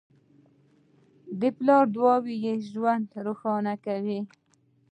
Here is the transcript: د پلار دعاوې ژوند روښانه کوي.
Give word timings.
د 1.39 1.41
پلار 1.57 1.85
دعاوې 1.95 2.37
ژوند 2.71 3.07
روښانه 3.25 3.73
کوي. 3.85 4.19